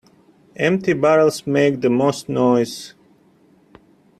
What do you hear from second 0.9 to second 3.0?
barrels make the most noise.